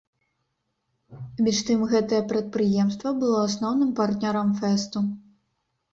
Між 1.47 1.59
тым 1.67 1.83
гэтае 1.91 2.21
прадпрыемства 2.33 3.09
было 3.25 3.37
асноўным 3.49 3.95
партнёрам 4.03 4.49
фэсту. 4.63 4.99